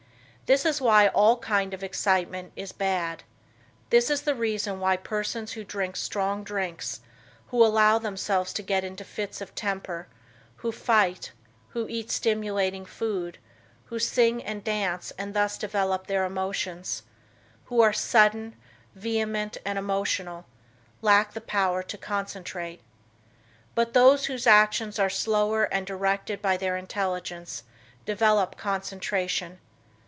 [0.47, 3.23] This is why all kind of excitement is bad.
[3.89, 6.99] This is the reason why persons who drink strong drinks,
[7.47, 10.07] who allow themselves to get into fits of temper,
[10.57, 11.31] who fight,
[11.69, 13.37] who eat stimulating food,
[13.85, 17.03] who sing and dance and thus develop their emotions,
[17.67, 18.57] who are sudden,
[18.93, 20.45] vehement and emotional,
[21.01, 22.81] lack the power to concentrate.
[23.73, 27.63] But those whose actions are slower and directed by their intelligence
[28.05, 29.59] develop concentration.